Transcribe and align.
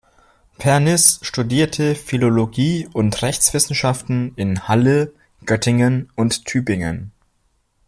Pernice 0.57 1.19
studierte 1.21 1.93
Philologie 1.93 2.89
und 2.91 3.21
Rechtswissenschaften 3.21 4.33
in 4.35 4.67
Halle, 4.67 5.13
Göttingen 5.45 6.09
und 6.15 6.43
Tübingen. 6.45 7.11